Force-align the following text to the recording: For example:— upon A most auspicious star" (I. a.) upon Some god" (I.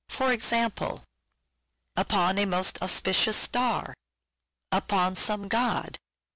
For 0.09 0.31
example:— 0.33 1.03
upon 1.95 2.39
A 2.39 2.45
most 2.45 2.81
auspicious 2.81 3.37
star" 3.37 3.89
(I. 4.71 4.77
a.) 4.77 4.79
upon 4.79 5.15
Some 5.15 5.47
god" 5.47 5.97
(I. 6.01 6.01